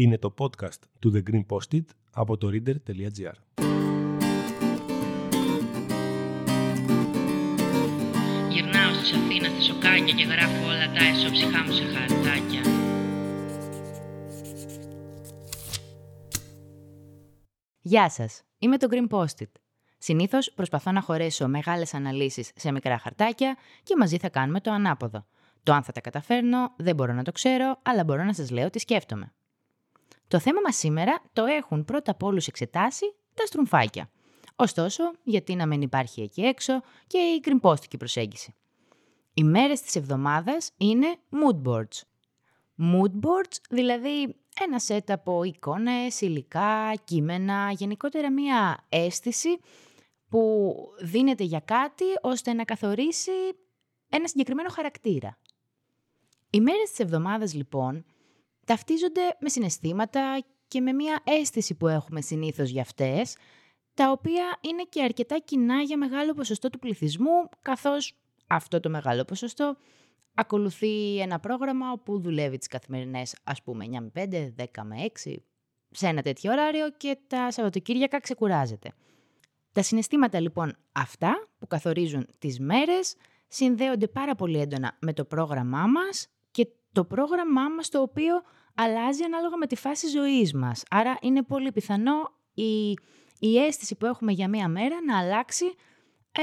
[0.00, 3.32] Είναι το podcast του The Green Post-it από το reader.gr.
[8.50, 12.60] Γυρνάω στις Αθήνα στη σοκάκια και γράφω όλα τα εσώψυχά μου σε χαρτάκια.
[17.80, 19.52] Γεια σας, είμαι το Green Post-it.
[19.98, 25.26] Συνήθως προσπαθώ να χωρέσω μεγάλες αναλύσεις σε μικρά χαρτάκια και μαζί θα κάνουμε το ανάποδο.
[25.62, 28.70] Το αν θα τα καταφέρνω δεν μπορώ να το ξέρω, αλλά μπορώ να σας λέω
[28.70, 29.32] τι σκέφτομαι.
[30.28, 34.10] Το θέμα μας σήμερα το έχουν πρώτα απ' όλους εξετάσει τα στρουμφάκια.
[34.56, 38.54] Ωστόσο, γιατί να μην υπάρχει εκεί έξω και η γκριμπόστικη προσέγγιση.
[39.34, 42.02] Οι μέρες της εβδομάδας είναι mood boards.
[42.78, 49.58] Mood boards, δηλαδή ένα σετ από εικόνες, υλικά, κείμενα, γενικότερα μία αίσθηση
[50.28, 53.30] που δίνεται για κάτι ώστε να καθορίσει
[54.08, 55.38] ένα συγκεκριμένο χαρακτήρα.
[56.50, 58.04] Οι μέρες της εβδομάδας λοιπόν
[58.68, 63.36] ταυτίζονται με συναισθήματα και με μια αίσθηση που έχουμε συνήθως για αυτές,
[63.94, 69.24] τα οποία είναι και αρκετά κοινά για μεγάλο ποσοστό του πληθυσμού, καθώς αυτό το μεγάλο
[69.24, 69.76] ποσοστό
[70.34, 75.36] ακολουθεί ένα πρόγραμμα όπου δουλεύει τις καθημερινές, ας πούμε, 9 με 5, 10 με 6,
[75.90, 78.92] σε ένα τέτοιο ωράριο και τα Σαββατοκύριακα ξεκουράζεται.
[79.72, 83.14] Τα συναισθήματα λοιπόν αυτά που καθορίζουν τις μέρες
[83.48, 88.42] συνδέονται πάρα πολύ έντονα με το πρόγραμμά μας και το πρόγραμμά μας το οποίο
[88.80, 90.82] αλλάζει ανάλογα με τη φάση ζωής μας.
[90.90, 92.90] Άρα είναι πολύ πιθανό η,
[93.38, 95.64] η αίσθηση που έχουμε για μία μέρα να αλλάξει
[96.32, 96.42] ε,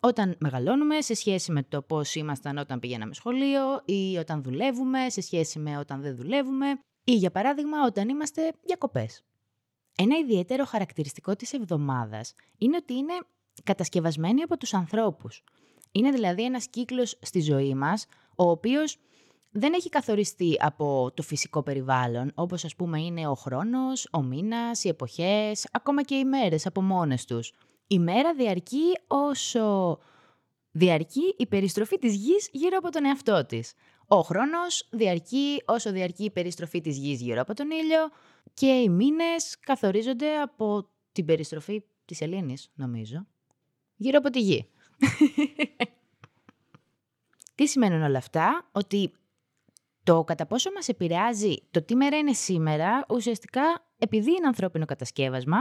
[0.00, 5.20] όταν μεγαλώνουμε σε σχέση με το πώς ήμασταν όταν πηγαίναμε σχολείο ή όταν δουλεύουμε σε
[5.20, 6.66] σχέση με όταν δεν δουλεύουμε
[7.04, 9.24] ή για παράδειγμα όταν είμαστε διακοπές.
[9.96, 13.14] Ένα ιδιαίτερο χαρακτηριστικό της εβδομάδας είναι ότι είναι
[13.64, 15.44] κατασκευασμένη από τους ανθρώπους.
[15.92, 18.06] Είναι δηλαδή ένας κύκλος στη ζωή μας,
[18.36, 18.96] ο οποίος
[19.52, 24.84] δεν έχει καθοριστεί από το φυσικό περιβάλλον, όπως ας πούμε είναι ο χρόνος, ο μήνας,
[24.84, 27.52] οι εποχές, ακόμα και οι μέρες από μόνες τους.
[27.86, 29.98] Η μέρα διαρκεί όσο
[30.70, 33.72] διαρκεί η περιστροφή της γης γύρω από τον εαυτό της.
[34.06, 38.10] Ο χρόνος διαρκεί όσο διαρκεί η περιστροφή της γης γύρω από τον ήλιο
[38.54, 43.26] και οι μήνες καθορίζονται από την περιστροφή της Ελλήνης, νομίζω,
[43.96, 44.68] γύρω από τη γη.
[47.54, 49.12] Τι σημαίνουν όλα αυτά, ότι
[50.04, 53.62] το κατά πόσο μας επηρεάζει το τι μέρα είναι σήμερα, ουσιαστικά
[53.98, 55.56] επειδή είναι ανθρώπινο κατασκεύασμα,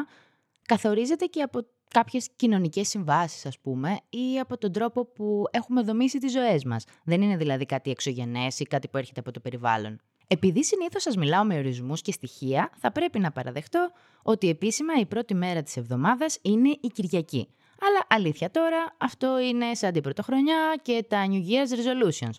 [0.65, 6.17] καθορίζεται και από κάποιες κοινωνικές συμβάσεις, ας πούμε, ή από τον τρόπο που έχουμε δομήσει
[6.17, 6.85] τις ζωές μας.
[7.03, 9.99] Δεν είναι δηλαδή κάτι εξωγενές ή κάτι που έρχεται από το περιβάλλον.
[10.27, 13.91] Επειδή συνήθως σας μιλάω με ορισμούς και στοιχεία, θα πρέπει να παραδεχτώ
[14.23, 17.47] ότι επίσημα η πρώτη μέρα της εβδομάδας είναι η Κυριακή.
[17.81, 22.35] Αλλά αλήθεια τώρα, αυτό είναι σαν την πρωτοχρονιά και τα New Year's Resolutions.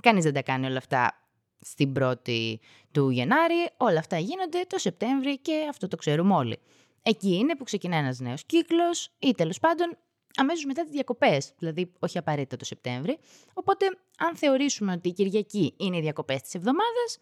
[0.00, 1.14] Κανείς δεν τα κάνει όλα αυτά
[1.60, 2.60] στην πρώτη
[2.92, 6.58] του Γενάρη, όλα αυτά γίνονται το Σεπτέμβρη και αυτό το ξέρουμε όλοι.
[7.02, 9.98] Εκεί είναι που ξεκινά ένας νέος κύκλος ή τέλος πάντων
[10.36, 13.18] αμέσως μετά τις διακοπές, δηλαδή όχι απαραίτητα το Σεπτέμβρη.
[13.52, 13.86] Οπότε
[14.18, 17.18] αν θεωρήσουμε ότι η Κυριακή είναι οι διακοπές της εβδομάδας,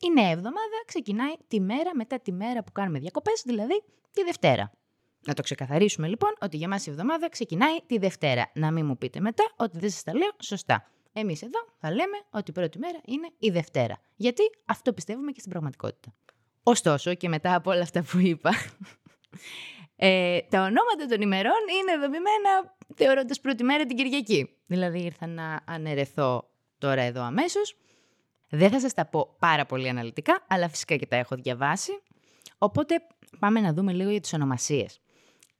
[0.00, 4.70] η νέα εβδομάδα ξεκινάει τη μέρα μετά τη μέρα που κάνουμε διακοπές, δηλαδή τη Δευτέρα.
[5.26, 8.50] Να το ξεκαθαρίσουμε λοιπόν ότι για μας η εβδομάδα ξεκινάει τη Δευτέρα.
[8.54, 10.90] Να μην μου πείτε μετά ότι δεν σας τα λέω σωστά.
[11.12, 14.00] Εμείς εδώ θα λέμε ότι η πρώτη μέρα είναι η Δευτέρα.
[14.16, 16.14] Γιατί αυτό πιστεύουμε και στην πραγματικότητα.
[16.62, 18.50] Ωστόσο, και μετά από όλα αυτά που είπα,
[19.96, 24.50] ε, τα ονόματα των ημερών είναι δομημένα θεωρώντας πρώτη μέρα την Κυριακή.
[24.66, 27.76] Δηλαδή ήρθα να αναιρεθώ τώρα εδώ αμέσως.
[28.50, 31.92] Δεν θα σας τα πω πάρα πολύ αναλυτικά, αλλά φυσικά και τα έχω διαβάσει.
[32.58, 32.94] Οπότε
[33.38, 35.00] πάμε να δούμε λίγο για τις ονομασίες.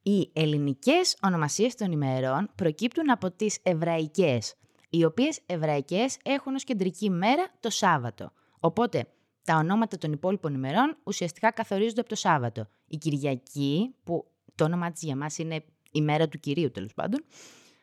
[0.02, 4.54] Οι ελληνικές ονομασίες των ημερών προκύπτουν από τις εβραϊκές,
[4.90, 8.32] οι οποίες εβραϊκές έχουν ως κεντρική μέρα το Σάββατο.
[8.60, 9.06] Οπότε
[9.44, 12.68] τα ονόματα των υπόλοιπων ημερών ουσιαστικά καθορίζονται από το Σάββατο.
[12.86, 17.24] Η Κυριακή, που το όνομά της για μας είναι η μέρα του Κυρίου τέλος πάντων,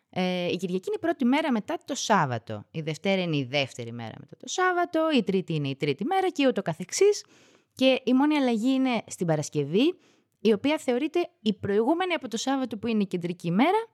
[0.10, 2.66] ε, η Κυριακή είναι η πρώτη μέρα μετά το Σάββατο.
[2.72, 6.30] Η Δευτέρα είναι η δεύτερη μέρα μετά το Σάββατο, η Τρίτη είναι η τρίτη μέρα
[6.30, 7.26] και ούτω καθεξής.
[7.74, 9.94] Και η μόνη αλλαγή είναι στην Παρασκευή,
[10.40, 13.88] η οποία θεωρείται η προηγούμενη από το Σάββατο που είναι η κεντρική μέρα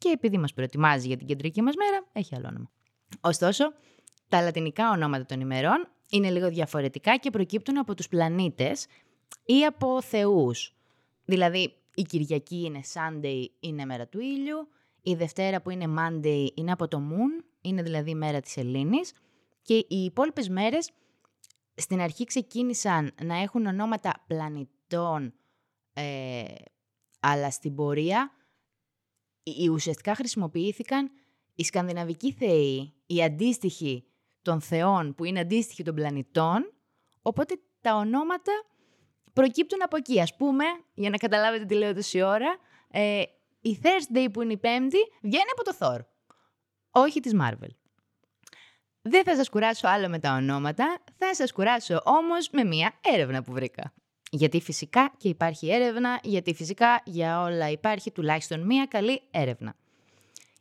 [0.00, 2.70] και επειδή μας προετοιμάζει για την κεντρική μας μέρα, έχει άλλο όνομα.
[3.20, 3.72] Ωστόσο,
[4.28, 8.86] τα λατινικά ονόματα των ημερών είναι λίγο διαφορετικά και προκύπτουν από τους πλανήτες
[9.44, 10.74] ή από θεούς.
[11.24, 14.68] Δηλαδή, η Κυριακή είναι Sunday, είναι μέρα του ήλιου,
[15.02, 19.12] η Δευτέρα που είναι Monday είναι από το Moon, είναι δηλαδή η μέρα της Ελλήνης
[19.62, 20.90] και οι υπόλοιπες μέρες
[21.74, 25.34] στην αρχή ξεκίνησαν να έχουν ονόματα πλανητών,
[25.92, 26.44] ε,
[27.20, 28.32] αλλά στην πορεία
[29.42, 31.10] οι ουσιαστικά χρησιμοποιήθηκαν
[31.54, 34.04] οι σκανδιναβικοί θεοί, οι αντίστοιχοι
[34.42, 36.72] των θεών που είναι αντίστοιχοι των πλανητών,
[37.22, 38.52] οπότε τα ονόματα
[39.32, 40.20] προκύπτουν από εκεί.
[40.20, 40.64] Ας πούμε,
[40.94, 42.56] για να καταλάβετε τι λέω τόση ώρα,
[42.90, 43.22] ε,
[43.60, 45.98] η Thursday που είναι η πέμπτη βγαίνει από το Thor.
[46.90, 47.70] Όχι της Marvel.
[49.02, 53.42] Δεν θα σας κουράσω άλλο με τα ονόματα, θα σας κουράσω όμως με μία έρευνα
[53.42, 53.92] που βρήκα.
[54.30, 59.74] Γιατί φυσικά και υπάρχει έρευνα, γιατί φυσικά για όλα υπάρχει τουλάχιστον μία καλή έρευνα.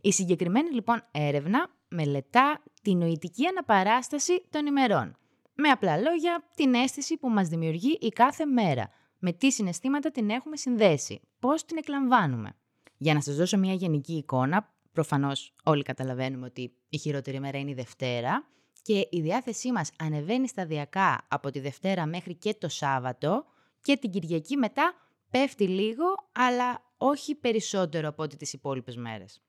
[0.01, 5.17] Η συγκεκριμένη λοιπόν έρευνα μελετά τη νοητική αναπαράσταση των ημερών.
[5.53, 8.89] Με απλά λόγια, την αίσθηση που μας δημιουργεί η κάθε μέρα.
[9.19, 11.21] Με τι συναισθήματα την έχουμε συνδέσει.
[11.39, 12.55] Πώς την εκλαμβάνουμε.
[12.97, 17.69] Για να σας δώσω μια γενική εικόνα, προφανώς όλοι καταλαβαίνουμε ότι η χειρότερη μέρα είναι
[17.69, 18.47] η Δευτέρα
[18.81, 23.45] και η διάθεσή μας ανεβαίνει σταδιακά από τη Δευτέρα μέχρι και το Σάββατο
[23.81, 24.93] και την Κυριακή μετά
[25.29, 29.41] πέφτει λίγο, αλλά όχι περισσότερο από ό,τι τις υπόλοιπες μέρες.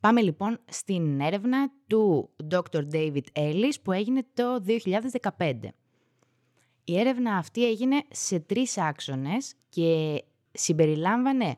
[0.00, 2.82] Πάμε λοιπόν στην έρευνα του Dr.
[2.92, 4.64] David Ellis που έγινε το
[5.38, 5.54] 2015.
[6.84, 10.22] Η έρευνα αυτή έγινε σε τρεις άξονες και
[10.52, 11.56] συμπεριλάμβανε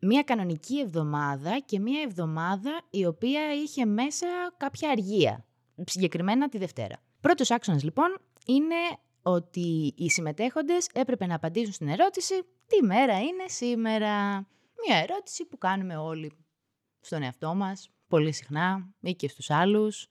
[0.00, 4.26] μία κανονική εβδομάδα και μία εβδομάδα η οποία είχε μέσα
[4.56, 5.44] κάποια αργία,
[5.84, 7.02] συγκεκριμένα τη Δευτέρα.
[7.20, 8.74] Πρώτος άξονας λοιπόν είναι
[9.22, 12.34] ότι οι συμμετέχοντες έπρεπε να απαντήσουν στην ερώτηση
[12.66, 14.46] «Τι μέρα είναι σήμερα»
[14.86, 16.32] Μια ερώτηση που κάνουμε όλοι
[17.00, 20.08] στον εαυτό μας, πολύ συχνά ή και στους άλλους.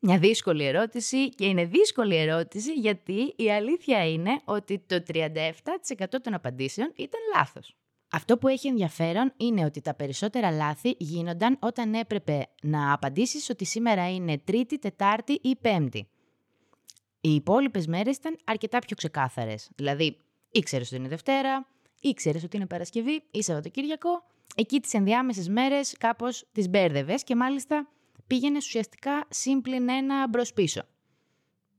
[0.00, 5.24] Μια δύσκολη ερώτηση και είναι δύσκολη ερώτηση γιατί η αλήθεια είναι ότι το 37%
[6.22, 7.76] των απαντήσεων ήταν λάθος.
[8.10, 13.64] Αυτό που έχει ενδιαφέρον είναι ότι τα περισσότερα λάθη γίνονταν όταν έπρεπε να απαντήσεις ότι
[13.64, 16.08] σήμερα είναι Τρίτη, Τετάρτη ή Πέμπτη.
[17.20, 19.70] Οι υπόλοιπες μέρες ήταν αρκετά πιο ξεκάθαρες.
[19.74, 20.16] Δηλαδή,
[20.50, 21.66] ήξερες ότι είναι Δευτέρα,
[22.00, 24.24] ήξερες ότι είναι Παρασκευή ή Σαββατοκύριακο
[24.54, 27.88] εκεί τις ενδιάμεσες μέρες κάπως τις μπέρδευες και μάλιστα
[28.26, 30.82] πήγαινες ουσιαστικά σύμπλην ένα μπρος πίσω.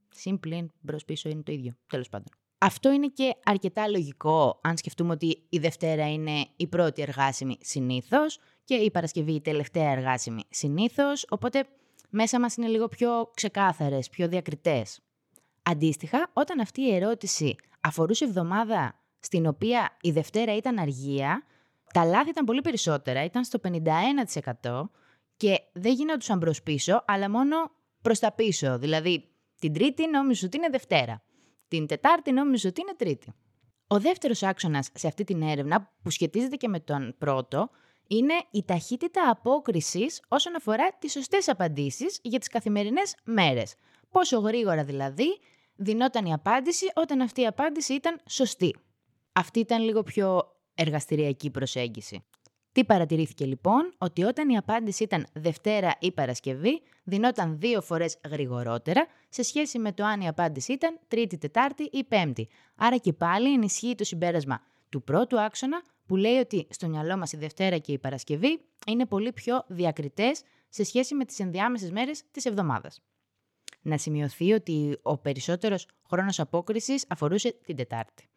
[0.10, 2.28] Σύμπλην μπρος πίσω είναι το ίδιο, τέλος πάντων.
[2.58, 8.40] Αυτό είναι και αρκετά λογικό αν σκεφτούμε ότι η Δευτέρα είναι η πρώτη εργάσιμη συνήθως
[8.64, 11.68] και η Παρασκευή η τελευταία εργάσιμη συνήθως, οπότε
[12.10, 15.00] μέσα μας είναι λίγο πιο ξεκάθαρες, πιο διακριτές.
[15.64, 21.44] Αντίστοιχα, όταν αυτή η ερώτηση αφορούσε εβδομάδα στην οποία η Δευτέρα ήταν αργία,
[21.94, 23.60] τα λάθη ήταν πολύ περισσότερα, ήταν στο
[24.62, 24.90] 51%
[25.38, 27.56] και δεν γινόντουσαν προς πίσω, αλλά μόνο
[28.02, 28.80] προς τα πίσω.
[28.80, 29.30] Δηλαδή,
[29.60, 31.22] την Τρίτη νόμιζα ότι είναι Δευτέρα.
[31.68, 33.34] Την Τετάρτη νόμιζα ότι είναι Τρίτη.
[33.88, 37.70] Ο δεύτερος άξονας σε αυτή την έρευνα, που σχετίζεται και με τον πρώτο,
[38.08, 43.76] είναι η ταχύτητα απόκρισης όσον αφορά τις σωστές απαντήσεις για τις καθημερινές μέρες.
[44.10, 45.40] Πόσο γρήγορα δηλαδή
[45.76, 48.76] δινόταν η απάντηση όταν αυτή η απάντηση ήταν σωστή.
[49.34, 50.42] Αυτή ήταν λίγο πιο
[50.76, 52.24] εργαστηριακή προσέγγιση.
[52.72, 59.08] Τι παρατηρήθηκε λοιπόν, ότι όταν η απάντηση ήταν Δευτέρα ή Παρασκευή, δινόταν δύο φορές γρηγορότερα
[59.30, 62.48] σε σχέση με το αν η απάντηση ήταν Τρίτη, Τετάρτη ή Πέμπτη.
[62.76, 67.32] Άρα και πάλι ενισχύει το συμπέρασμα του πρώτου άξονα που λέει ότι στο μυαλό μας
[67.32, 72.24] η Δευτέρα και η Παρασκευή είναι πολύ πιο διακριτές σε σχέση με τις ενδιάμεσες μέρες
[72.32, 73.02] της εβδομάδας.
[73.82, 78.30] Να σημειωθεί ότι ο περισσότερος χρόνος απόκρισης αφορούσε την Τετάρτη.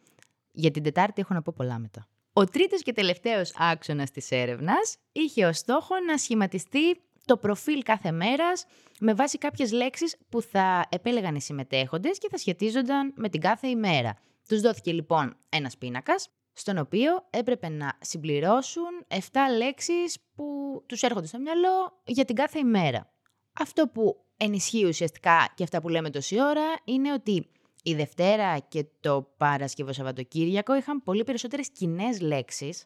[0.53, 2.09] Για την Τετάρτη έχω να πω πολλά μετά.
[2.33, 8.11] Ο τρίτος και τελευταίος άξονας της έρευνας είχε ως στόχο να σχηματιστεί το προφίλ κάθε
[8.11, 8.65] μέρας
[9.01, 13.69] με βάση κάποιες λέξεις που θα επέλεγαν οι συμμετέχοντες και θα σχετίζονταν με την κάθε
[13.69, 14.17] ημέρα.
[14.49, 19.17] Τους δόθηκε λοιπόν ένας πίνακας, στον οποίο έπρεπε να συμπληρώσουν 7
[19.57, 20.45] λέξεις που
[20.87, 23.13] τους έρχονται στο μυαλό για την κάθε ημέρα.
[23.61, 27.47] Αυτό που ενισχύει ουσιαστικά και αυτά που λέμε τόση ώρα είναι ότι
[27.83, 32.85] η Δευτέρα και το Παρασκευό Σαββατοκύριακο είχαν πολύ περισσότερες κοινέ λέξεις,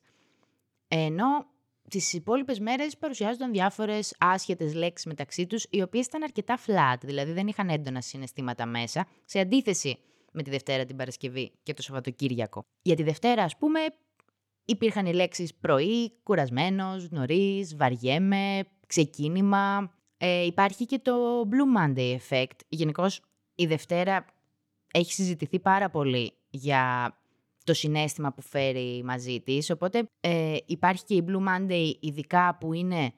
[0.88, 1.46] ενώ
[1.88, 7.32] τις υπόλοιπες μέρες παρουσιάζονταν διάφορες άσχετες λέξεις μεταξύ τους, οι οποίες ήταν αρκετά flat, δηλαδή
[7.32, 9.98] δεν είχαν έντονα συναισθήματα μέσα, σε αντίθεση
[10.32, 12.62] με τη Δευτέρα, την Παρασκευή και το Σαββατοκύριακο.
[12.82, 13.80] Για τη Δευτέρα, ας πούμε,
[14.64, 19.95] υπήρχαν οι λέξεις πρωί, κουρασμένος, νωρίς, βαριέμαι, ξεκίνημα.
[20.18, 21.12] Ε, υπάρχει και το
[21.50, 22.56] Blue Monday effect.
[22.68, 23.20] Γενικώς
[23.54, 24.26] η Δευτέρα
[24.92, 27.14] έχει συζητηθεί πάρα πολύ για
[27.64, 32.72] το συνέστημα που φέρει μαζί της, οπότε ε, υπάρχει και η Blue Monday ειδικά που
[32.72, 33.12] είναι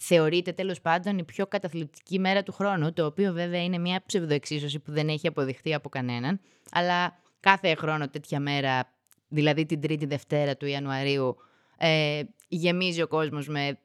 [0.00, 4.78] θεωρείται τέλος πάντων η πιο καταθλιπτική μέρα του χρόνου, το οποίο βέβαια είναι μια ψευδοεξίσωση
[4.78, 6.40] που δεν έχει αποδειχθεί από κανέναν,
[6.70, 8.92] αλλά κάθε χρόνο τέτοια μέρα,
[9.28, 11.36] δηλαδή την τρίτη Δευτέρα του Ιανουαρίου,
[11.76, 13.78] ε, γεμίζει ο κόσμος με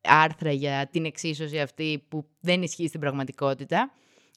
[0.00, 3.90] άρθρα για την εξίσωση αυτή που δεν ισχύει στην πραγματικότητα.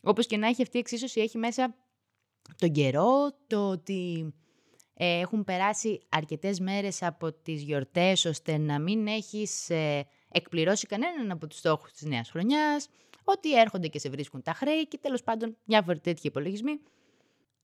[0.03, 1.75] Όπως και να έχει αυτή η εξίσωση έχει μέσα
[2.57, 4.33] τον καιρό, το ότι
[4.93, 11.31] ε, έχουν περάσει αρκετές μέρες από τις γιορτές ώστε να μην έχεις ε, εκπληρώσει κανέναν
[11.31, 12.87] από τους στόχους της νέας χρονιάς,
[13.23, 16.79] ότι έρχονται και σε βρίσκουν τα χρέη και τέλος πάντων διάφοροι τέτοιοι υπολογισμοί.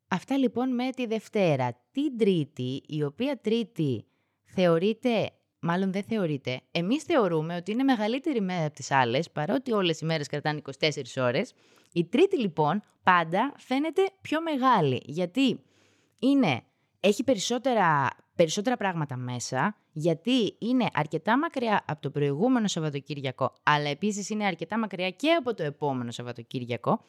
[0.07, 1.81] Αυτά λοιπόν με τη Δευτέρα.
[1.91, 4.05] Την Τρίτη, η οποία Τρίτη
[4.43, 5.31] θεωρείται,
[5.67, 10.05] μάλλον δεν θεωρείται, εμείς θεωρούμε ότι είναι μεγαλύτερη μέρα από τις άλλες, παρότι όλες οι
[10.05, 11.53] μέρες κρατάνε 24 ώρες.
[11.93, 15.59] Η Τρίτη λοιπόν πάντα φαίνεται πιο μεγάλη, γιατί
[16.19, 16.61] είναι,
[16.99, 24.29] έχει περισσότερα, περισσότερα πράγματα μέσα, γιατί είναι αρκετά μακριά από το προηγούμενο Σαββατοκύριακο, αλλά επίσης
[24.29, 27.03] είναι αρκετά μακριά και από το επόμενο Σαββατοκύριακο.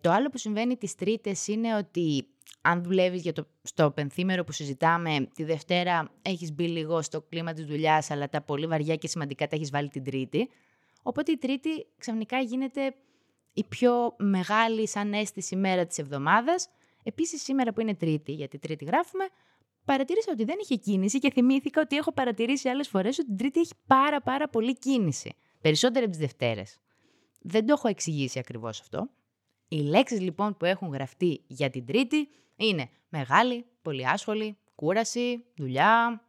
[0.00, 2.26] Το άλλο που συμβαίνει τις Τρίτες είναι ότι
[2.60, 7.52] αν δουλεύεις για το, στο πενθήμερο που συζητάμε, τη Δευτέρα έχεις μπει λίγο στο κλίμα
[7.52, 10.48] της δουλειάς, αλλά τα πολύ βαριά και σημαντικά τα έχεις βάλει την Τρίτη.
[11.02, 12.94] Οπότε η Τρίτη ξαφνικά γίνεται
[13.52, 16.68] η πιο μεγάλη σαν αίσθηση μέρα της εβδομάδας.
[17.02, 19.24] Επίσης σήμερα που είναι Τρίτη, γιατί Τρίτη γράφουμε,
[19.84, 23.60] παρατήρησα ότι δεν είχε κίνηση και θυμήθηκα ότι έχω παρατηρήσει άλλες φορές ότι την Τρίτη
[23.60, 25.34] έχει πάρα πάρα πολύ κίνηση.
[25.60, 26.78] Περισσότερη από τις Δευτέρες.
[27.40, 29.10] Δεν το έχω εξηγήσει ακριβώς αυτό.
[29.68, 36.22] Οι λέξεις λοιπόν που έχουν γραφτεί για την Τρίτη είναι μεγάλη, πολύ άσχολη, κούραση, δουλειά.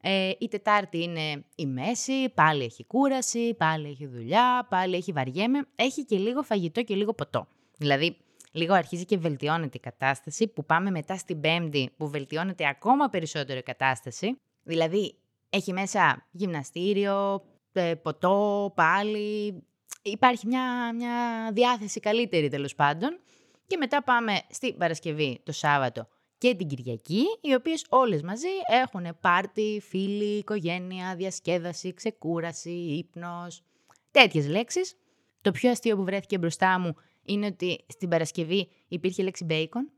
[0.00, 5.66] Ε, η Τετάρτη είναι η μέση, πάλι έχει κούραση, πάλι έχει δουλειά, πάλι έχει βαριέμαι.
[5.74, 7.46] Έχει και λίγο φαγητό και λίγο ποτό.
[7.76, 8.16] Δηλαδή,
[8.52, 13.58] λίγο αρχίζει και βελτιώνεται η κατάσταση, που πάμε μετά στην Πέμπτη, που βελτιώνεται ακόμα περισσότερο
[13.58, 14.40] η κατάσταση.
[14.62, 15.14] Δηλαδή,
[15.50, 19.54] έχει μέσα γυμναστήριο, ε, ποτό, πάλι,
[20.02, 23.18] υπάρχει μια, μια διάθεση καλύτερη τέλος πάντων.
[23.66, 26.08] Και μετά πάμε στην Παρασκευή, το Σάββατο
[26.38, 28.48] και την Κυριακή, οι οποίες όλες μαζί
[28.82, 33.62] έχουν πάρτι, φίλοι, οικογένεια, διασκέδαση, ξεκούραση, ύπνος,
[34.10, 34.96] τέτοιες λέξεις.
[35.40, 39.90] Το πιο αστείο που βρέθηκε μπροστά μου είναι ότι στην Παρασκευή υπήρχε λέξη bacon.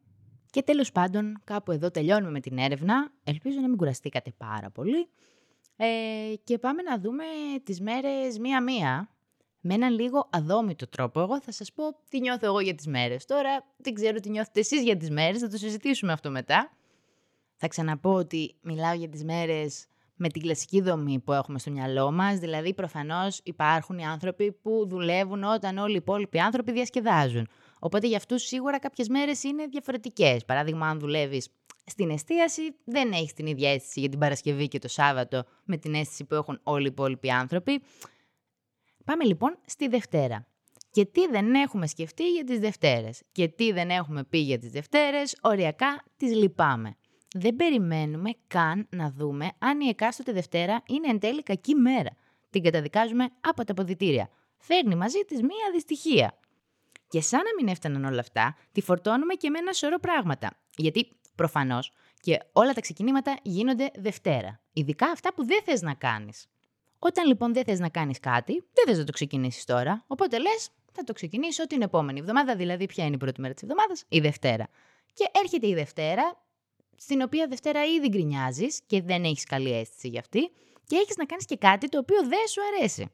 [0.50, 3.12] Και τέλος πάντων, κάπου εδώ τελειώνουμε με την έρευνα.
[3.24, 5.08] Ελπίζω να μην κουραστήκατε πάρα πολύ.
[5.76, 5.86] Ε,
[6.44, 7.24] και πάμε να δούμε
[7.62, 9.15] τις μέρες μία-μία
[9.60, 11.20] με έναν λίγο αδόμητο τρόπο.
[11.20, 13.24] Εγώ θα σας πω τι νιώθω εγώ για τις μέρες.
[13.24, 16.70] Τώρα δεν ξέρω τι νιώθετε εσείς για τις μέρες, θα το συζητήσουμε αυτό μετά.
[17.56, 19.86] Θα ξαναπώ ότι μιλάω για τις μέρες
[20.16, 24.86] με την κλασική δομή που έχουμε στο μυαλό μας, δηλαδή προφανώς υπάρχουν οι άνθρωποι που
[24.88, 27.48] δουλεύουν όταν όλοι οι υπόλοιποι άνθρωποι διασκεδάζουν.
[27.78, 30.44] Οπότε για αυτούς σίγουρα κάποιες μέρες είναι διαφορετικές.
[30.44, 31.48] Παράδειγμα, αν δουλεύεις
[31.84, 35.94] στην εστίαση, δεν έχεις την ίδια αίσθηση για την Παρασκευή και το Σάββατο με την
[35.94, 37.82] αίσθηση που έχουν όλοι οι υπόλοιποι άνθρωποι.
[39.06, 40.46] Πάμε λοιπόν στη Δευτέρα.
[40.90, 43.22] Και τι δεν έχουμε σκεφτεί για τις Δευτέρες.
[43.32, 46.96] Και τι δεν έχουμε πει για τις Δευτέρες, οριακά τις λυπάμαι.
[47.34, 52.10] Δεν περιμένουμε καν να δούμε αν η εκάστοτε Δευτέρα είναι εν τέλει κακή μέρα.
[52.50, 54.28] Την καταδικάζουμε από τα αποδητήρια.
[54.58, 56.38] Φέρνει μαζί της μία δυστυχία.
[57.08, 60.50] Και σαν να μην έφταναν όλα αυτά, τη φορτώνουμε και με ένα σωρό πράγματα.
[60.76, 64.60] Γιατί προφανώς και όλα τα ξεκινήματα γίνονται Δευτέρα.
[64.72, 66.46] Ειδικά αυτά που δεν θες να κάνεις.
[66.98, 70.04] Όταν λοιπόν δεν θες να κάνεις κάτι, δεν θες να το ξεκινήσεις τώρα.
[70.06, 72.56] Οπότε λες, θα το ξεκινήσω την επόμενη εβδομάδα.
[72.56, 74.68] Δηλαδή, ποια είναι η πρώτη μέρα της εβδομάδας, η Δευτέρα.
[75.12, 76.44] Και έρχεται η Δευτέρα,
[76.96, 80.50] στην οποία Δευτέρα ήδη γκρινιάζεις και δεν έχεις καλή αίσθηση για αυτή,
[80.86, 83.10] και έχεις να κάνεις και κάτι το οποίο δεν σου αρέσει.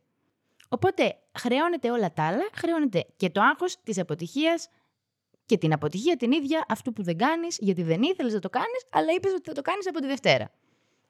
[0.69, 4.69] Οπότε χρεώνεται όλα τα άλλα, χρεώνεται και το άγχος της αποτυχίας
[5.47, 8.87] και την αποτυχία την ίδια αυτού που δεν κάνεις, γιατί δεν ήθελες να το κάνεις,
[8.91, 10.51] αλλά είπες ότι θα το κάνεις από τη Δευτέρα.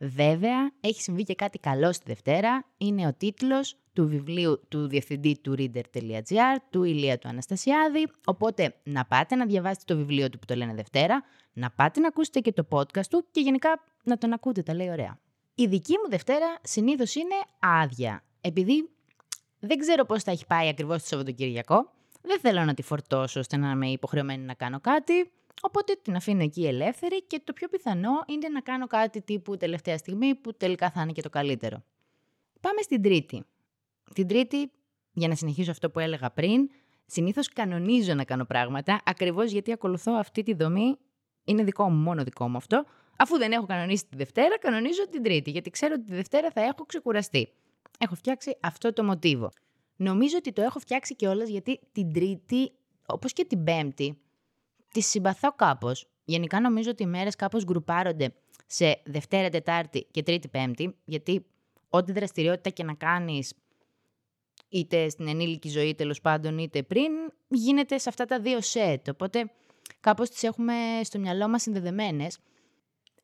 [0.04, 2.64] Βέβαια, έχει συμβεί και κάτι καλό στη Δευτέρα.
[2.76, 8.08] Είναι ο τίτλος του βιβλίου του διευθυντή του reader.gr, του Ηλία του Αναστασιάδη.
[8.24, 12.08] Οπότε, να πάτε να διαβάσετε το βιβλίο του που το λένε Δευτέρα, να πάτε να
[12.08, 15.18] ακούσετε και το podcast του και γενικά να τον ακούτε, τα λέει ωραία.
[15.54, 18.88] Η δική μου Δευτέρα συνήθως είναι άδεια, επειδή
[19.58, 21.90] δεν ξέρω πώς θα έχει πάει ακριβώς το Σαββατοκυριακό,
[22.22, 25.30] δεν θέλω να τη φορτώσω ώστε να είμαι υποχρεωμένη να κάνω κάτι,
[25.64, 29.98] Οπότε την αφήνω εκεί ελεύθερη και το πιο πιθανό είναι να κάνω κάτι τύπου τελευταία
[29.98, 31.82] στιγμή που τελικά θα είναι και το καλύτερο.
[32.60, 33.44] Πάμε στην Τρίτη.
[34.14, 34.70] Την Τρίτη,
[35.12, 36.70] για να συνεχίσω αυτό που έλεγα πριν,
[37.06, 40.98] συνήθως κανονίζω να κάνω πράγματα, ακριβώς γιατί ακολουθώ αυτή τη δομή,
[41.44, 42.84] είναι δικό μου, μόνο δικό μου αυτό.
[43.18, 46.60] Αφού δεν έχω κανονίσει τη Δευτέρα, κανονίζω την Τρίτη, γιατί ξέρω ότι τη Δευτέρα θα
[46.60, 47.52] έχω ξεκουραστεί.
[47.98, 49.50] Έχω φτιάξει αυτό το μοτίβο.
[49.96, 52.72] Νομίζω ότι το έχω φτιάξει κιόλας γιατί την Τρίτη,
[53.06, 54.18] όπως και την Πέμπτη,
[54.92, 56.06] Τη συμπαθώ κάπως.
[56.24, 58.34] Γενικά νομίζω ότι οι μέρες κάπως γκρουπάρονται
[58.66, 61.46] σε Δευτέρα, Τετάρτη και Τρίτη, Πέμπτη, γιατί
[61.88, 63.52] ό,τι δραστηριότητα και να κάνεις,
[64.68, 67.12] είτε στην ενήλικη ζωή τέλος πάντων, είτε πριν,
[67.48, 69.08] γίνεται σε αυτά τα δύο σετ.
[69.08, 69.50] Οπότε
[70.00, 72.38] κάπως τις έχουμε στο μυαλό μας συνδεδεμένες.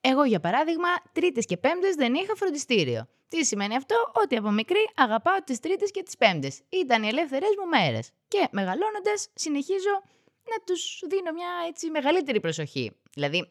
[0.01, 3.09] Εγώ, για παράδειγμα, Τρίτες και Πέμπτες δεν είχα φροντιστήριο.
[3.29, 6.61] Τι σημαίνει αυτό, ότι από μικρή αγαπάω τις Τρίτες και τις Πέμπτες.
[6.69, 8.11] Ήταν οι ελεύθερες μου μέρες.
[8.29, 10.03] Και μεγαλώνοντας συνεχίζω
[10.51, 12.93] να τους δίνω μια έτσι μεγαλύτερη προσοχή.
[13.15, 13.51] Δηλαδή,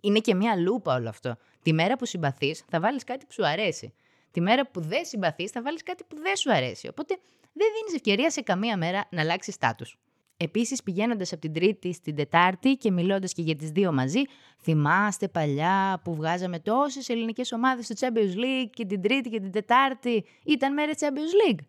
[0.00, 1.36] είναι και μια λούπα όλο αυτό.
[1.62, 3.94] Τη μέρα που συμπαθείς θα βάλεις κάτι που σου αρέσει.
[4.30, 6.88] Τη μέρα που δεν συμπαθείς θα βάλεις κάτι που δεν σου αρέσει.
[6.88, 7.18] Οπότε
[7.52, 9.98] δεν δίνεις ευκαιρία σε καμία μέρα να αλλάξεις στάτους.
[10.40, 14.22] Επίσης πηγαίνοντας από την Τρίτη στην Τετάρτη και μιλώντας και για τις δύο μαζί,
[14.62, 19.50] θυμάστε παλιά που βγάζαμε τόσες ελληνικές ομάδες στο Champions League και την Τρίτη και την
[19.50, 21.64] Τετάρτη ήταν μέρες Champions League.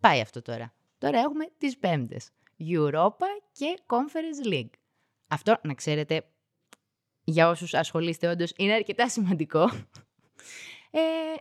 [0.00, 0.72] Πάει αυτό τώρα.
[0.98, 2.30] Τώρα έχουμε τις Πέμπτες.
[2.58, 4.70] Europa και Conference League.
[5.28, 6.24] Αυτό, να ξέρετε,
[7.24, 9.70] για όσους ασχολείστε όντως είναι αρκετά σημαντικό.
[10.90, 11.00] Ε,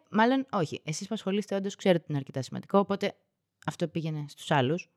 [0.10, 0.82] μάλλον όχι.
[0.84, 3.16] Εσείς που ασχολείστε όντως ξέρετε ότι είναι αρκετά σημαντικό, οπότε
[3.66, 4.90] αυτό πήγαινε στους άλλους.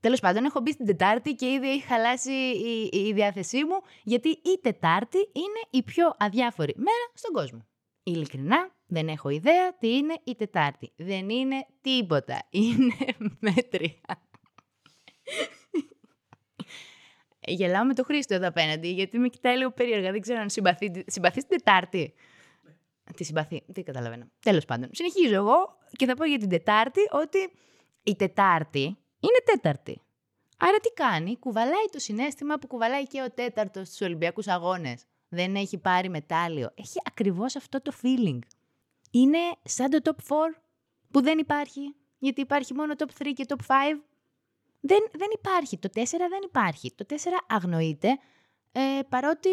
[0.00, 4.28] Τέλος πάντων, έχω μπει στην Τετάρτη και ήδη έχει χαλάσει η, η διάθεσή μου, γιατί
[4.28, 7.66] η Τετάρτη είναι η πιο αδιάφορη μέρα στον κόσμο.
[8.02, 10.92] Ειλικρινά, δεν έχω ιδέα τι είναι η Τετάρτη.
[10.96, 12.46] Δεν είναι τίποτα.
[12.50, 12.94] Είναι
[13.46, 14.29] μέτρια.
[17.40, 20.10] Γελάω με το Χρήστο εδώ απέναντι, γιατί με κοιτάει λίγο περίεργα.
[20.10, 22.14] Δεν ξέρω αν συμπαθεί, συμπαθεί την Τετάρτη.
[23.16, 24.30] Τι συμπαθεί, τι καταλαβαίνω.
[24.40, 27.52] Τέλος πάντων, συνεχίζω εγώ και θα πω για την Τετάρτη ότι
[28.02, 28.82] η Τετάρτη
[29.20, 30.00] είναι Τέταρτη.
[30.58, 35.04] Άρα τι κάνει, κουβαλάει το συνέστημα που κουβαλάει και ο τέταρτος στους Ολυμπιακούς Αγώνες.
[35.28, 36.70] Δεν έχει πάρει μετάλλιο.
[36.74, 38.38] Έχει ακριβώς αυτό το feeling.
[39.10, 40.36] Είναι σαν το top 4
[41.10, 44.00] που δεν υπάρχει, γιατί υπάρχει μόνο top 3 και top 5.
[44.80, 45.78] Δεν, δεν υπάρχει.
[45.78, 46.92] Το 4 δεν υπάρχει.
[46.94, 47.14] Το 4
[47.48, 48.18] αγνοείται,
[48.72, 49.48] ε, παρότι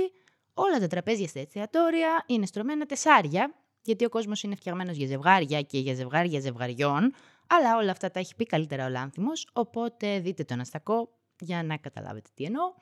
[0.53, 5.61] όλα τα τραπέζια στα εστιατόρια είναι στρωμένα τεσσάρια, γιατί ο κόσμος είναι φτιαγμένος για ζευγάρια
[5.61, 7.13] και για ζευγάρια ζευγαριών,
[7.47, 11.77] αλλά όλα αυτά τα έχει πει καλύτερα ο Λάνθιμος, οπότε δείτε τον Αστακό για να
[11.77, 12.73] καταλάβετε τι εννοώ.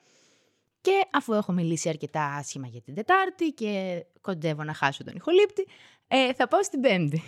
[0.80, 5.66] Και αφού έχω μιλήσει αρκετά άσχημα για την Τετάρτη και κοντεύω να χάσω τον ηχολήπτη,
[6.08, 7.22] ε, θα πάω στην Πέμπτη.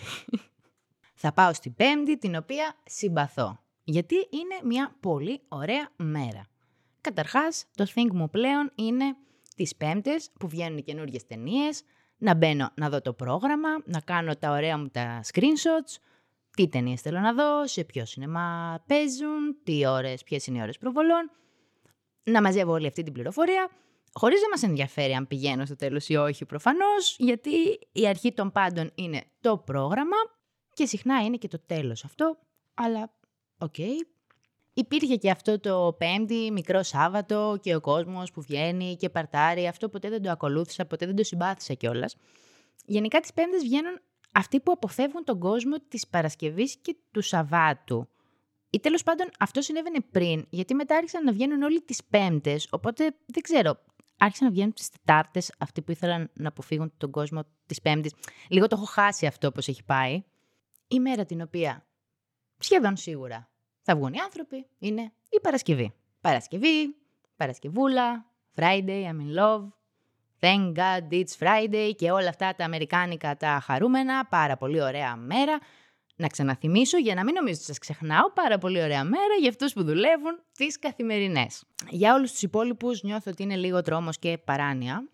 [1.23, 3.61] θα πάω στην Πέμπτη, την οποία συμπαθώ.
[3.91, 6.47] Γιατί είναι μια πολύ ωραία μέρα.
[7.01, 9.17] Καταρχάς, το think μου πλέον είναι
[9.57, 11.83] τις Πέμπτες που βγαίνουν καινούργιες ταινίες,
[12.19, 15.97] να μπαίνω να δω το πρόγραμμα, να κάνω τα ωραία μου τα screenshots,
[16.51, 20.79] τι ταινίες θέλω να δω, σε ποιο σινεμά παίζουν, τι ώρες, ποιες είναι οι ώρες
[20.79, 21.31] προβολών,
[22.23, 23.71] να μαζεύω όλη αυτή την πληροφορία,
[24.13, 28.53] χωρίς να μας ενδιαφέρει αν πηγαίνω στο τέλος ή όχι προφανώς, γιατί η αρχή των
[28.53, 30.17] πάντων είναι το πρόγραμμα
[30.73, 32.39] και συχνά είναι και το τέλος αυτό,
[32.75, 33.18] αλλά
[33.59, 33.75] OK.
[33.79, 34.07] Okay.
[34.73, 39.89] Υπήρχε και αυτό το πέμπτη μικρό Σάββατο και ο κόσμος που βγαίνει και παρτάρει, αυτό
[39.89, 42.17] ποτέ δεν το ακολούθησα, ποτέ δεν το συμπάθησα κιόλας.
[42.85, 44.01] Γενικά τις πέμπτες βγαίνουν
[44.33, 48.09] αυτοί που αποφεύγουν τον κόσμο της Παρασκευής και του Σαββάτου.
[48.71, 53.05] Ή τέλος πάντων αυτό συνέβαινε πριν, γιατί μετά άρχισαν να βγαίνουν όλοι τις Πέμπτες, οπότε
[53.27, 53.79] δεν ξέρω,
[54.19, 58.13] άρχισαν να βγαίνουν τις Τετάρτες αυτοί που ήθελαν να αποφύγουν τον κόσμο της Πέμπτης.
[58.49, 60.23] Λίγο το έχω χάσει αυτό όπως έχει πάει.
[60.89, 61.88] Η μέρα την οποία
[62.59, 63.49] σχεδόν σίγουρα
[63.83, 65.95] θα βγουν οι άνθρωποι είναι η Παρασκευή.
[66.21, 66.97] Παρασκευή,
[67.37, 69.69] Παρασκευούλα, Friday, I'm in love,
[70.41, 75.59] Thank God it's Friday και όλα αυτά τα αμερικάνικα τα χαρούμενα, πάρα πολύ ωραία μέρα.
[76.17, 79.73] Να ξαναθυμίσω για να μην νομίζω ότι σας ξεχνάω, πάρα πολύ ωραία μέρα για αυτούς
[79.73, 81.65] που δουλεύουν τις καθημερινές.
[81.91, 85.09] Για όλους τους υπόλοιπους νιώθω ότι είναι λίγο τρόμος και παράνοια.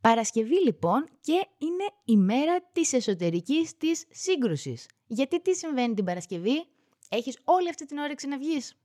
[0.00, 4.86] Παρασκευή λοιπόν και είναι η μέρα της εσωτερικής της σύγκρουσης.
[5.06, 6.66] Γιατί τι συμβαίνει την Παρασκευή,
[7.08, 8.76] έχεις όλη αυτή την όρεξη να βγεις,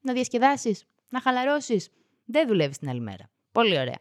[0.00, 1.90] να διασκεδάσεις, να χαλαρώσεις.
[2.24, 3.30] Δεν δουλεύεις την άλλη μέρα.
[3.52, 3.98] Πολύ ωραία.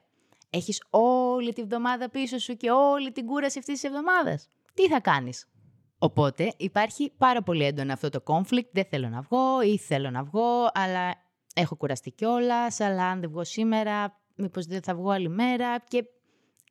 [0.49, 4.49] Έχεις όλη τη βδομάδα πίσω σου και όλη την κούραση αυτής της εβδομάδας.
[4.73, 5.47] Τι θα κάνεις;
[5.99, 8.69] Οπότε υπάρχει πάρα πολύ έντονο αυτό το conflict.
[8.71, 11.13] Δεν θέλω να βγω ή θέλω να βγω, αλλά
[11.55, 15.79] έχω κουραστεί κιόλας, αλλά αν δεν βγω σήμερα, μήπως δεν θα βγω άλλη μέρα.
[15.79, 16.03] Και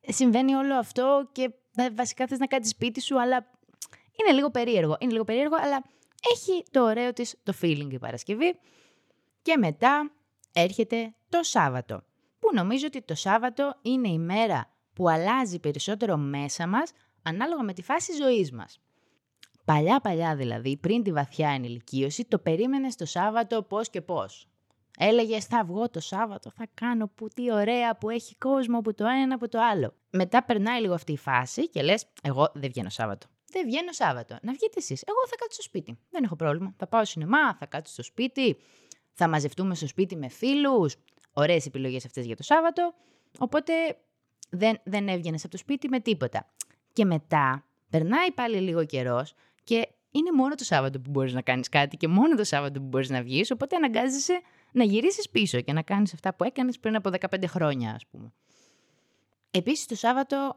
[0.01, 1.51] συμβαίνει όλο αυτό και
[1.95, 3.51] βασικά θες να κάτσεις σπίτι σου, αλλά
[4.21, 4.97] είναι λίγο περίεργο.
[4.99, 5.85] Είναι λίγο περίεργο, αλλά
[6.33, 8.59] έχει το ωραίο της το feeling η Παρασκευή.
[9.43, 10.11] Και μετά
[10.53, 12.03] έρχεται το Σάββατο
[12.39, 17.73] που νομίζω ότι το Σάββατο είναι η μέρα που αλλάζει περισσότερο μέσα μας ανάλογα με
[17.73, 18.81] τη φάση ζωής μας.
[19.65, 24.49] Παλιά παλιά δηλαδή, πριν τη βαθιά ενηλικίωση, το περίμενες το Σάββατο πώς και πώς.
[24.99, 29.07] Έλεγες θα βγω το Σάββατο, θα κάνω που τι ωραία που έχει κόσμο που το
[29.07, 29.95] ένα που το άλλο.
[30.11, 33.27] Μετά περνάει λίγο αυτή η φάση και λες εγώ δεν βγαίνω Σάββατο.
[33.51, 34.39] Δεν βγαίνω Σάββατο.
[34.43, 35.03] Να βγείτε εσείς.
[35.07, 35.99] Εγώ θα κάτσω στο σπίτι.
[36.11, 36.75] Δεν έχω πρόβλημα.
[36.77, 38.57] Θα πάω σινεμά, θα κάτσω στο σπίτι.
[39.13, 40.97] Θα μαζευτούμε στο σπίτι με φίλους
[41.37, 42.95] ωραίες επιλογές αυτές για το Σάββατο,
[43.39, 43.73] οπότε
[44.51, 46.53] δεν, δεν έβγαινες από το σπίτι με τίποτα.
[46.93, 51.69] Και μετά περνάει πάλι λίγο καιρός και είναι μόνο το Σάββατο που μπορείς να κάνεις
[51.69, 54.41] κάτι και μόνο το Σάββατο που μπορείς να βγεις, οπότε αναγκάζεσαι
[54.73, 58.33] να γυρίσεις πίσω και να κάνεις αυτά που έκανες πριν από 15 χρόνια, ας πούμε.
[59.51, 60.57] Επίσης το Σάββατο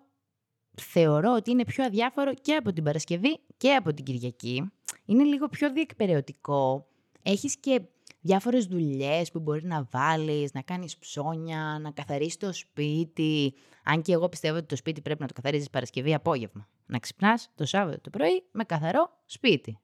[0.76, 4.72] θεωρώ ότι είναι πιο αδιάφορο και από την Παρασκευή και από την Κυριακή.
[5.06, 6.88] Είναι λίγο πιο διεκπαιρεωτικό.
[7.24, 7.82] Έχεις και
[8.22, 13.54] διάφορες δουλειές που μπορεί να βάλεις, να κάνεις ψώνια, να καθαρίσεις το σπίτι.
[13.84, 16.68] Αν και εγώ πιστεύω ότι το σπίτι πρέπει να το καθαρίζεις Παρασκευή απόγευμα.
[16.86, 19.80] Να ξυπνάς το Σάββατο το πρωί με καθαρό σπίτι.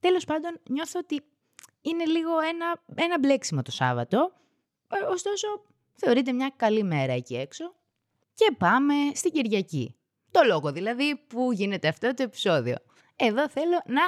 [0.00, 1.22] Τέλος πάντων, νιώθω ότι
[1.82, 4.32] είναι λίγο ένα, ένα μπλέξιμο το Σάββατο,
[4.88, 5.46] ε, ωστόσο
[5.94, 7.74] θεωρείται μια καλή μέρα εκεί έξω.
[8.34, 9.96] Και πάμε στην Κυριακή.
[10.30, 12.76] Το λόγο δηλαδή που γίνεται αυτό το επεισόδιο.
[13.16, 14.02] Εδώ θέλω να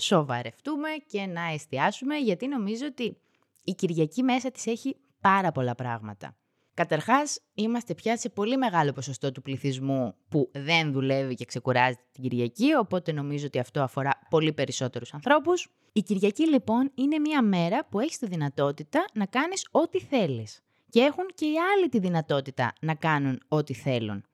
[0.00, 3.16] σοβαρευτούμε και να εστιάσουμε γιατί νομίζω ότι
[3.64, 6.36] η Κυριακή μέσα της έχει πάρα πολλά πράγματα.
[6.74, 12.22] Καταρχάς, είμαστε πια σε πολύ μεγάλο ποσοστό του πληθυσμού που δεν δουλεύει και ξεκουράζει την
[12.22, 15.68] Κυριακή, οπότε νομίζω ότι αυτό αφορά πολύ περισσότερους ανθρώπους.
[15.92, 20.62] Η Κυριακή λοιπόν είναι μια μέρα που έχεις τη δυνατότητα να κάνεις ό,τι θέλεις.
[20.94, 24.24] Και έχουν και οι άλλοι τη δυνατότητα να κάνουν ό,τι θέλουν.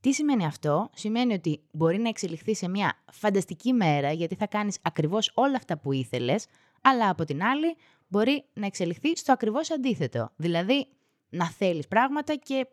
[0.00, 4.78] Τι σημαίνει αυτό; Σημαίνει ότι μπορεί να εξελιχθεί σε μια φανταστική μέρα γιατί θα κάνεις
[4.82, 6.46] ακριβώς όλα αυτά που ήθελες,
[6.80, 7.76] αλλά από την άλλη
[8.08, 10.30] μπορεί να εξελιχθεί στο ακριβώς αντίθετο.
[10.36, 10.86] Δηλαδή
[11.28, 12.66] να θέλεις πράγματα και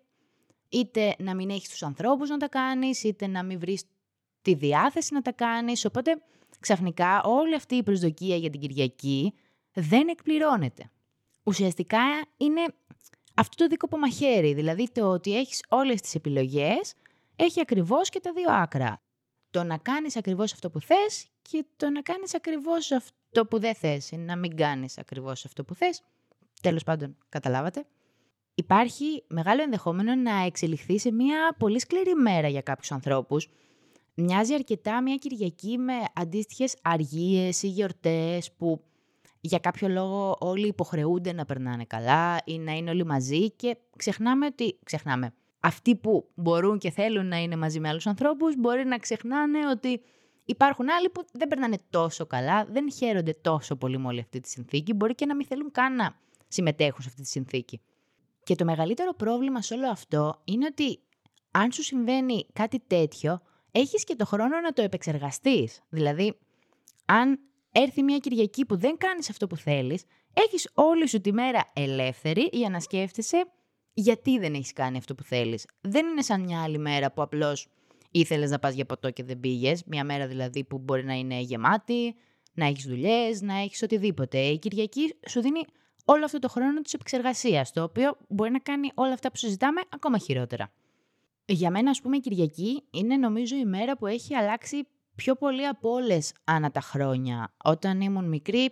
[0.70, 3.84] είτε να μην έχεις τους ανθρώπους να τα κάνεις, είτε να μην βρεις
[4.42, 5.86] τη διάθεση να τα κάνεις.
[5.86, 6.22] Οπότε
[6.60, 9.34] ξαφνικά όλη αυτή η προσδοκία για την Κυριακή
[9.74, 10.90] δεν εκπληρώνεται.
[11.44, 12.00] Ουσιαστικά
[12.38, 12.62] είναι
[13.38, 16.94] αυτό το δίκοπο μαχαίρι, δηλαδή το ότι έχεις όλες τις επιλογές,
[17.36, 19.02] έχει ακριβώς και τα δύο άκρα.
[19.50, 23.76] Το να κάνεις ακριβώς αυτό που θες και το να κάνεις ακριβώς αυτό που δεν
[23.76, 26.02] θες, να μην κάνεις ακριβώς αυτό που θες.
[26.62, 27.86] Τέλος πάντων, καταλάβατε.
[28.56, 33.50] Υπάρχει μεγάλο ενδεχόμενο να εξελιχθεί σε μια πολύ σκληρή μέρα για κάποιους ανθρώπους.
[34.14, 38.84] Μοιάζει αρκετά μια Κυριακή με αντίστοιχες αργίες ή γιορτές που
[39.42, 44.46] για κάποιο λόγο όλοι υποχρεούνται να περνάνε καλά ή να είναι όλοι μαζί και ξεχνάμε
[44.46, 44.80] ότι...
[44.84, 45.34] Ξεχνάμε.
[45.60, 50.02] Αυτοί που μπορούν και θέλουν να είναι μαζί με άλλους ανθρώπους μπορεί να ξεχνάνε ότι
[50.46, 54.50] υπάρχουν άλλοι που δεν περνάνε τόσο καλά, δεν χαίρονται τόσο πολύ με όλη αυτή τη
[54.50, 56.16] συνθήκη, μπορεί και να μην θέλουν καν να
[56.48, 57.82] συμμετέχουν σε αυτή τη συνθήκη.
[58.44, 61.00] Και το μεγαλύτερο πρόβλημα σε όλο αυτό είναι ότι
[61.52, 65.82] αν σου συμβαίνει κάτι τέτοιο, έχεις και το χρόνο να το επεξεργαστείς.
[65.90, 66.38] Δηλαδή,
[67.06, 67.40] αν
[67.82, 72.50] έρθει μια Κυριακή που δεν κάνεις αυτό που θέλεις, έχεις όλη σου τη μέρα ελεύθερη
[72.52, 73.46] για να σκέφτεσαι
[73.94, 75.66] γιατί δεν έχεις κάνει αυτό που θέλεις.
[75.82, 77.68] Δεν είναι σαν μια άλλη μέρα που απλώς
[78.12, 79.84] ήθελες να πας για ποτό και δεν πήγες.
[79.86, 82.16] Μια μέρα δηλαδή που μπορεί να είναι γεμάτη,
[82.54, 84.40] να έχεις δουλειές, να έχεις οτιδήποτε.
[84.40, 85.62] Η Κυριακή σου δίνει
[86.06, 89.82] όλο αυτό το χρόνο της επεξεργασίας, το οποίο μπορεί να κάνει όλα αυτά που συζητάμε
[89.90, 90.72] ακόμα χειρότερα.
[91.46, 94.88] Για μένα, ας πούμε, η Κυριακή είναι νομίζω η μέρα που έχει αλλάξει
[95.18, 97.54] πιο πολύ από όλες ανά τα χρόνια.
[97.64, 98.72] Όταν ήμουν μικρή,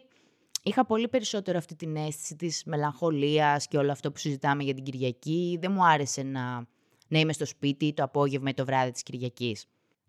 [0.63, 4.83] είχα πολύ περισσότερο αυτή την αίσθηση της μελαγχολίας και όλο αυτό που συζητάμε για την
[4.83, 5.57] Κυριακή.
[5.61, 6.67] Δεν μου άρεσε να,
[7.07, 9.65] να είμαι στο σπίτι το απόγευμα ή το βράδυ της Κυριακής.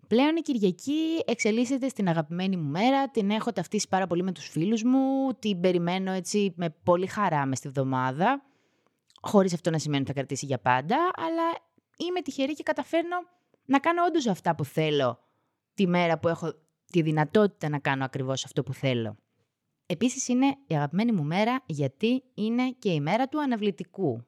[0.08, 4.48] Πλέον η Κυριακή εξελίσσεται στην αγαπημένη μου μέρα, την έχω ταυτίσει πάρα πολύ με τους
[4.48, 8.42] φίλους μου, την περιμένω έτσι με πολύ χαρά μες στη βδομάδα,
[9.20, 11.42] χωρίς αυτό να σημαίνει ότι θα κρατήσει για πάντα, αλλά
[11.96, 13.16] είμαι τυχερή και καταφέρνω
[13.64, 15.25] να κάνω όντως αυτά που θέλω
[15.76, 16.52] τη μέρα που έχω
[16.86, 19.16] τη δυνατότητα να κάνω ακριβώς αυτό που θέλω.
[19.86, 24.26] Επίσης είναι η αγαπημένη μου μέρα γιατί είναι και η μέρα του αναβλητικού.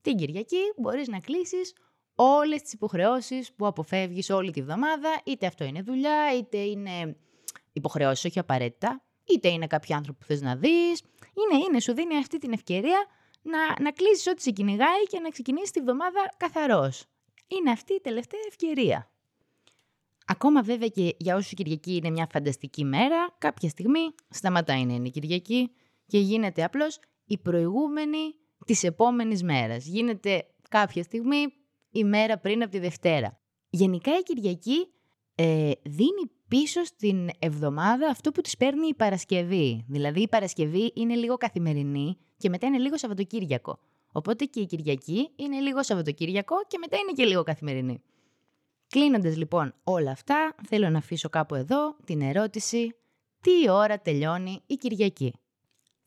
[0.00, 1.72] Την Κυριακή μπορείς να κλείσεις
[2.14, 7.16] όλες τις υποχρεώσεις που αποφεύγεις όλη τη βδομάδα, είτε αυτό είναι δουλειά, είτε είναι
[7.72, 11.02] υποχρεώσεις όχι απαραίτητα, είτε είναι κάποιο άνθρωπο που θες να δεις.
[11.34, 13.06] Είναι, είναι, σου δίνει αυτή την ευκαιρία
[13.42, 17.04] να, να κλείσεις ό,τι σε κυνηγάει και να ξεκινήσεις τη βδομάδα καθαρός.
[17.46, 19.10] Είναι αυτή η τελευταία ευκαιρία.
[20.30, 24.94] Ακόμα βέβαια και για όσους η Κυριακή είναι μια φανταστική μέρα, κάποια στιγμή σταματάει να
[24.94, 25.70] είναι η Κυριακή
[26.06, 28.34] και γίνεται απλώς η προηγούμενη
[28.66, 29.86] της επόμενης μέρας.
[29.86, 31.44] Γίνεται κάποια στιγμή
[31.90, 33.38] η μέρα πριν από τη Δευτέρα.
[33.70, 34.88] Γενικά η Κυριακή
[35.34, 39.84] ε, δίνει πίσω στην εβδομάδα αυτό που της παίρνει η Παρασκευή.
[39.88, 43.78] Δηλαδή η Παρασκευή είναι λίγο καθημερινή και μετά είναι λίγο Σαββατοκύριακο.
[44.12, 48.02] Οπότε και η Κυριακή είναι λίγο Σαββατοκύριακο και μετά είναι και λίγο καθημερινή.
[48.88, 52.94] Κλείνοντας λοιπόν όλα αυτά, θέλω να αφήσω κάπου εδώ την ερώτηση
[53.40, 55.34] «Τι ώρα τελειώνει η Κυριακή»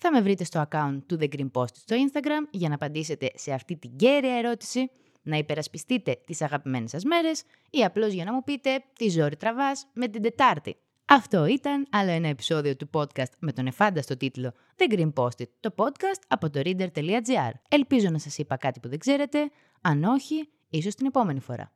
[0.04, 3.54] Θα με βρείτε στο account του The Green Post στο Instagram για να απαντήσετε σε
[3.54, 4.90] αυτή την κέρια ερώτηση
[5.22, 9.88] να υπερασπιστείτε τις αγαπημένες σας μέρες ή απλώς για να μου πείτε τι ζόρι τραβάς
[9.94, 10.76] με την Τετάρτη.
[11.06, 15.74] Αυτό ήταν άλλο ένα επεισόδιο του podcast με τον εφάνταστο τίτλο The Green Post το
[15.76, 17.52] podcast από το reader.gr.
[17.70, 21.72] Ελπίζω να σας είπα κάτι που δεν ξέρετε, αν όχι, ίσως την επόμενη φορά.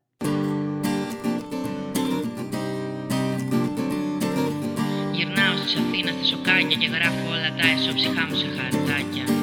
[5.67, 9.34] σε Αθήνα στη σοκάνια και γράφω όλα τα εσωψυχά μου σε χαρτάκια.